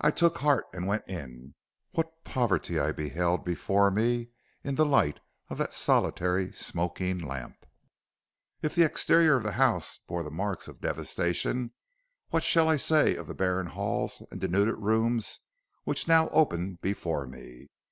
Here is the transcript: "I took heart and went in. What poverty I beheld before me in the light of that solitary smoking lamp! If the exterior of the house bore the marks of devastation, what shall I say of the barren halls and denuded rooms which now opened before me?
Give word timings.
"I 0.00 0.10
took 0.10 0.38
heart 0.38 0.64
and 0.72 0.88
went 0.88 1.06
in. 1.06 1.54
What 1.92 2.24
poverty 2.24 2.80
I 2.80 2.90
beheld 2.90 3.44
before 3.44 3.92
me 3.92 4.30
in 4.64 4.74
the 4.74 4.84
light 4.84 5.20
of 5.50 5.58
that 5.58 5.72
solitary 5.72 6.50
smoking 6.52 7.18
lamp! 7.18 7.64
If 8.60 8.74
the 8.74 8.82
exterior 8.82 9.36
of 9.36 9.44
the 9.44 9.52
house 9.52 10.00
bore 10.08 10.24
the 10.24 10.32
marks 10.32 10.66
of 10.66 10.80
devastation, 10.80 11.72
what 12.30 12.42
shall 12.42 12.68
I 12.68 12.74
say 12.74 13.14
of 13.14 13.28
the 13.28 13.34
barren 13.36 13.68
halls 13.68 14.20
and 14.32 14.40
denuded 14.40 14.78
rooms 14.78 15.38
which 15.84 16.08
now 16.08 16.28
opened 16.30 16.80
before 16.80 17.24
me? 17.24 17.68